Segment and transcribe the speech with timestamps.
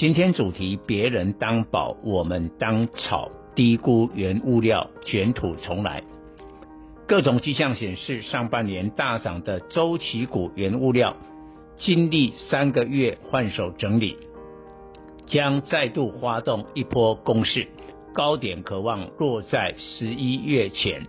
[0.00, 6.02] 今天主题：别人当宝，我们当草，低估原物料，卷土重来。
[7.06, 11.14] 各种迹象显示，上半年大涨的周期股原物料，
[11.76, 14.16] 经历三个月换手整理，
[15.26, 17.68] 将再度发动一波攻势，
[18.14, 21.06] 高点可望落在十一月前。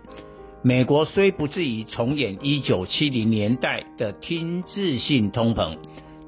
[0.60, 5.78] 美国虽不至于重演一九七零年代的听滞性通膨，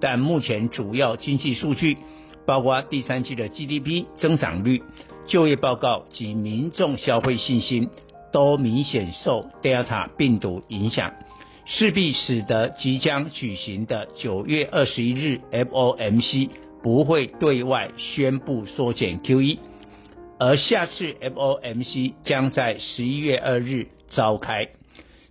[0.01, 1.99] 但目前主要经济数据，
[2.47, 4.83] 包括第三季的 GDP 增长率、
[5.27, 7.89] 就业报告及民众消费信心，
[8.33, 11.13] 都明显受 Delta 病毒影响，
[11.67, 16.51] 势必使得即将举行的九月二十一日 FOMC
[16.83, 19.59] 不会对外宣布缩减 QE，
[20.39, 23.89] 而下次 FOMC 将在十一月二日。
[24.11, 24.69] 召开，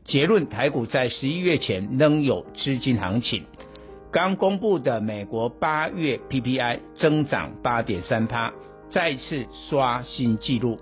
[0.04, 3.46] 结论台股在十一月前仍有资金行情。
[4.14, 8.54] 刚公布的美国八月 PPI 增长八点三趴，
[8.92, 10.80] 再次刷新纪录。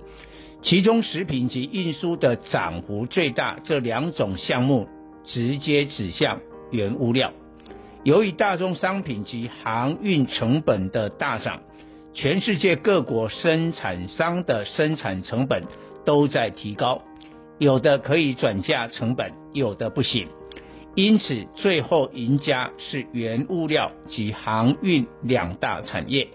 [0.62, 4.90] 其中食品及运输的涨幅最大，这两种项目
[5.24, 7.32] 直接指向原物料。
[8.04, 11.62] 由于大宗商品及航运成本的大涨，
[12.14, 15.64] 全世界各国生产商的生产成本
[16.04, 17.02] 都在提高。
[17.60, 20.28] 有的可以转嫁成本，有的不行，
[20.96, 26.28] 因此最后赢家是原物料及航运两大产业。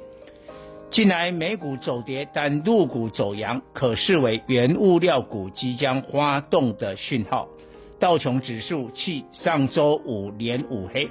[0.91, 7.49] 近来美股走跌，但陆股走扬，可视为原物料股即将发动的讯号。
[7.99, 11.09] 道琼指数继上周五连五黑，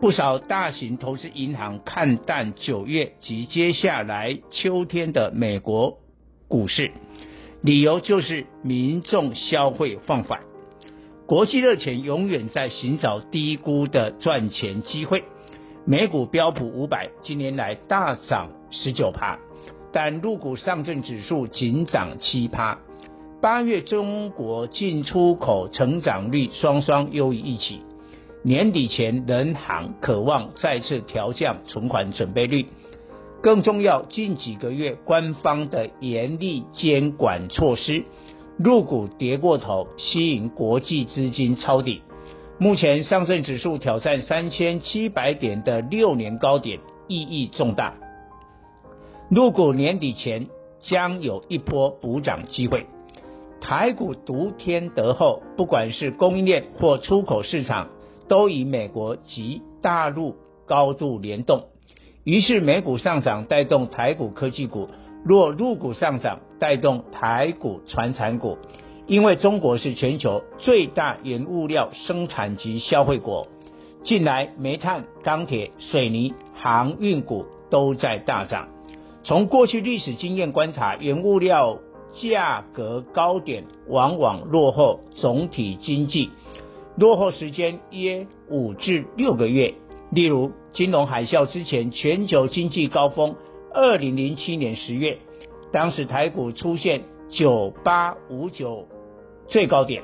[0.00, 5.98] 不少大型投资银行看淡九月及接下来秋天的美国
[6.48, 6.90] 股市。
[7.62, 10.40] 理由就是民众消费放缓，
[11.30, 15.22] 国际热钱永远在寻找低估的赚钱机会。
[15.86, 19.38] 美股标普五百今年来大涨十九趴，
[19.92, 22.78] 但陆股上证指数仅涨七趴。
[23.40, 27.80] 八月中国进出口成长率双双优于预期，
[28.42, 32.66] 年底前人行可望再次调降存款准备率。
[33.40, 38.02] 更重要，近几个月官方的严厉监管措施，
[38.62, 42.02] 入股跌过头，吸引国际资金抄底。
[42.58, 46.78] 目前上证指数挑战三千七百点的六年高点，
[47.08, 47.94] 意义重大。
[49.30, 50.48] 入股年底前
[50.82, 52.84] 将有一波补涨机会。
[53.62, 57.88] 台股独天得厚，不管是供应链或出口市场，
[58.28, 61.64] 都与美国及大陆高度联动。
[62.24, 64.90] 于是美股上涨带动台股科技股，
[65.24, 68.58] 若入股上涨带动台股传产股，
[69.06, 73.46] 因为中国是全球最大原物料生产及消费国，
[74.02, 78.68] 近来煤炭、钢铁、水泥、航运股都在大涨。
[79.22, 81.78] 从过去历史经验观察，原物料
[82.12, 86.30] 价格高点往往落后总体经济，
[86.96, 89.74] 落后时间约五至六个月。
[90.10, 93.36] 例如，金融海啸之前，全球经济高峰，
[93.72, 95.18] 二零零七年十月，
[95.72, 98.88] 当时台股出现九八五九
[99.46, 100.02] 最高点，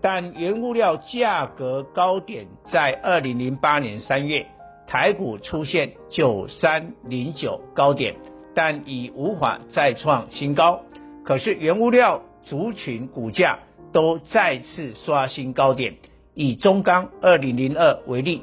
[0.00, 4.46] 但原物料价格高点在二零零八年三月，
[4.86, 8.16] 台股出现九三零九高点，
[8.54, 10.80] 但已无法再创新高。
[11.24, 13.58] 可是原物料族群股价
[13.92, 15.96] 都再次刷新高点，
[16.34, 18.42] 以中钢二零零二为例。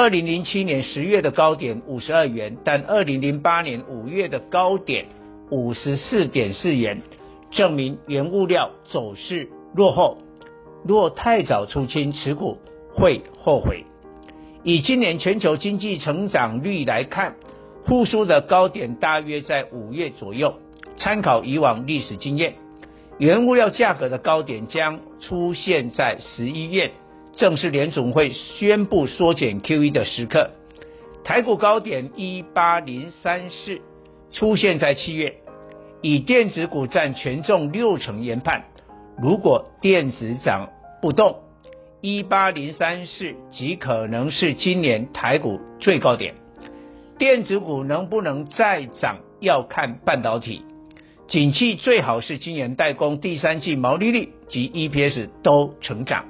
[0.00, 5.06] 二零零七年十月的高点五十二元，但二零零八年五月的高点
[5.50, 7.02] 五十四点四元，
[7.50, 10.18] 证明原物料走势落后。
[10.84, 12.58] 若太早出清持股，
[12.94, 13.84] 会后悔。
[14.62, 17.34] 以今年全球经济成长率来看，
[17.84, 20.54] 复苏的高点大约在五月左右。
[20.96, 22.54] 参考以往历史经验，
[23.18, 26.92] 原物料价格的高点将出现在十一月。
[27.36, 30.50] 正是联总会宣布缩减 QE 的时刻，
[31.24, 33.80] 台股高点一八零三四
[34.32, 35.36] 出现在七月，
[36.02, 38.62] 以电子股占权重六成研判，
[39.20, 40.70] 如果电子涨
[41.00, 41.40] 不动，
[42.00, 46.34] 一八零三四极可能是今年台股最高点。
[47.18, 50.62] 电子股能不能再涨要看半导体。
[51.26, 56.24] 景气最好是今年代工，第三季毛利率及 EPS 都成长。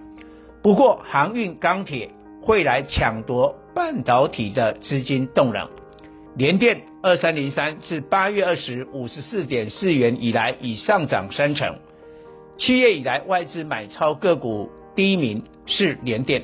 [0.68, 2.10] 不过航运、钢铁
[2.42, 5.66] 会来抢夺半导体的资金动能。
[6.36, 11.76] 联电二三零三是八月二十五十四点四元以来已上涨三成。
[12.58, 16.42] 七月以来外资买超个股第一名是联电，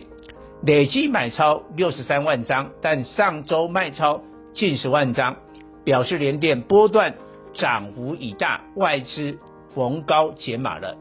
[0.62, 4.22] 累计买超六十三万张，但上周卖超
[4.54, 5.36] 近十万张，
[5.84, 7.16] 表示联电波段
[7.52, 9.38] 涨幅已大，外资
[9.74, 10.96] 逢高减码了。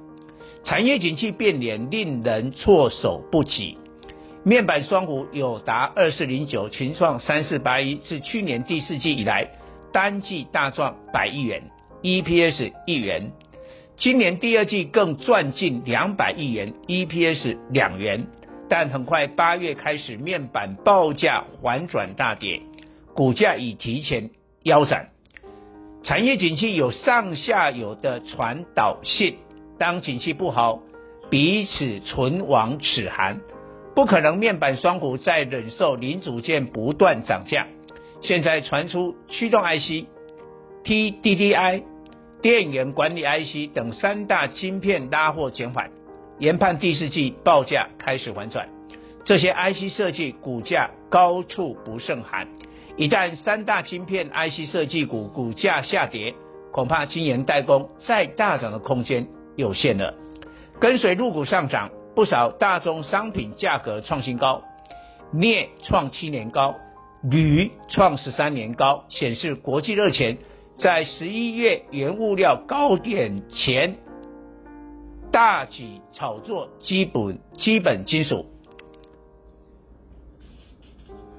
[0.65, 3.77] 产业景气变脸，令人措手不及。
[4.43, 9.47] 面板双虎有达二四零九、群创三四八一，自去年第四季以来
[9.91, 11.63] 单季大赚百亿元
[12.01, 13.31] ，EPS 一元。
[13.97, 18.27] 今年第二季更赚近两百亿元，EPS 两元。
[18.69, 22.61] 但很快八月开始，面板报价反转大跌，
[23.13, 24.31] 股价已提前
[24.63, 25.09] 腰斩。
[26.01, 29.35] 产业景气有上下游的传导性，
[29.83, 30.79] 当景气不好，
[31.29, 33.41] 彼此唇亡齿寒。
[33.93, 37.67] 不可能，面板双股再忍受零组件不断涨价。
[38.21, 40.05] 现在传出驱动 IC、
[40.85, 41.83] TDDI、
[42.41, 45.91] 电源管理 IC 等三大晶片拉货减缓，
[46.39, 48.69] 研判第四季报价开始反转。
[49.25, 52.47] 这些 IC 设计股价高处不胜寒，
[52.95, 56.35] 一旦三大晶片 IC 设计股股价下跌，
[56.71, 60.13] 恐怕晶圆代工再大涨的空间有限了。
[60.79, 61.89] 跟随入股上涨。
[62.15, 64.61] 不少大宗商品价格创新高，
[65.31, 66.75] 镍创七年高，
[67.23, 70.37] 铝创十三年高，显示国际热钱
[70.77, 73.95] 在十一月原物料高点前
[75.31, 78.45] 大举炒作基本基本金属。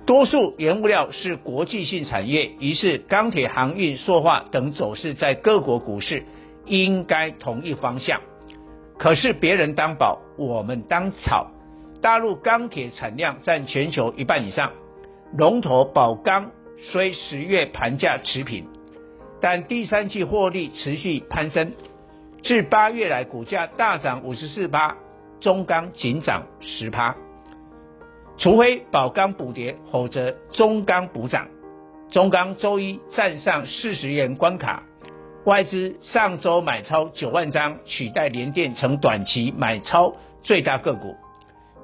[0.06, 6.24] 多数原物料是国际性产业，于是钢铁、航运、塑化等走势在各国股市
[6.66, 8.20] 应该同一方向。
[8.98, 11.50] 可是别人当宝，我们当草。
[12.00, 14.72] 大陆钢铁产量占全球一半以上，
[15.36, 18.66] 龙头宝钢虽十月盘价持平，
[19.40, 21.72] 但第三季获利持续攀升，
[22.42, 24.96] 至八月来股价大涨五十四趴，
[25.40, 27.16] 中钢仅涨十趴。
[28.36, 31.48] 除非宝钢补跌，否则中钢补涨。
[32.10, 34.82] 中钢周一站上四十元关卡。
[35.44, 41.16] 外资上周买超九万张，取代联电成短期买超最大个股。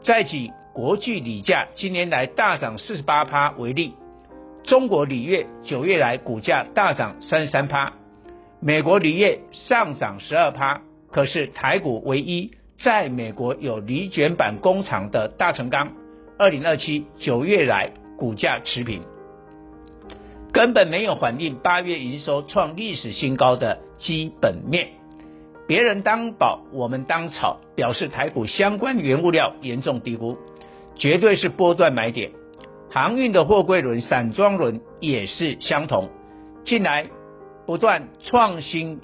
[0.02, 3.94] 再举国巨锂价今年来大涨四十八趴为例，
[4.62, 7.92] 中国锂业九月来股价大涨三十三趴，
[8.60, 10.80] 美国锂业上涨十二趴。
[11.12, 15.92] 可是台股唯一在美国有锂卷板工厂的大成钢，
[16.38, 19.02] 二零二七九月来股价持平。
[20.52, 24.88] 根本没有反映八月营收创历史新高的基本面，
[25.68, 30.36] 别人当宝，我们当草，表示台股相关原物料严重低估，
[30.96, 32.32] 绝对是波段买点。
[32.90, 36.10] 航运的货柜轮、散装轮也是相同，
[36.64, 37.06] 近来
[37.64, 39.00] 不断创新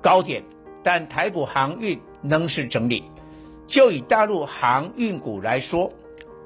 [0.00, 0.44] 高点，
[0.84, 3.02] 但台股航运仍是整理。
[3.66, 5.92] 就以大陆航运股来说，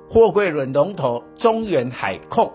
[0.09, 2.53] 货柜轮龙头中远海控。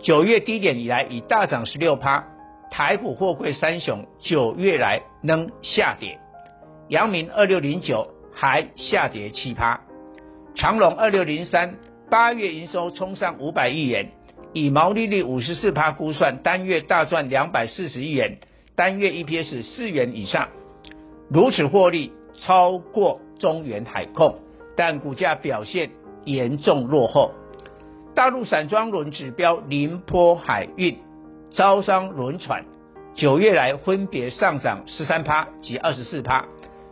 [0.00, 2.24] 九月低点以来已大涨十六趴，
[2.70, 6.18] 台股货柜三雄九月来仍下跌，
[6.88, 9.80] 阳明二六零九还下跌七趴，
[10.54, 11.76] 长荣二六零三
[12.10, 14.10] 八月营收冲上五百亿元，
[14.52, 18.38] 以毛利率五十四趴估算，单月大赚两百四十亿元，
[18.76, 20.48] 单月 EPS 四元以上，
[21.30, 24.38] 如此获利超过中远海控，
[24.76, 25.90] 但股价表现
[26.24, 27.32] 严重落后。
[28.16, 30.96] 大陆散装轮指标宁波海运、
[31.50, 32.64] 招商轮船
[33.14, 36.46] 九月来分别上涨十三趴及二十四趴，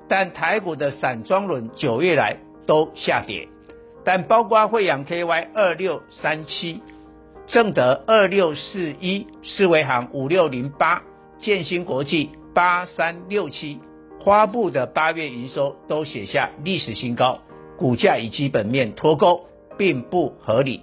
[0.06, 3.48] 但台股的散装轮九月来都下跌，
[4.04, 6.82] 但包括慧洋 KY 二六三七、
[7.46, 11.02] 正德二六四一、世维航五六零八、
[11.38, 13.80] 建新国际八三六七
[14.26, 17.38] 发布的八月营收都写下历史新高，
[17.78, 19.46] 股价与基本面脱钩，
[19.78, 20.82] 并不合理。